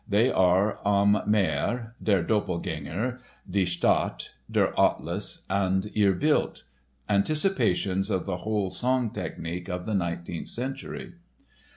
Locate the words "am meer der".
0.83-2.23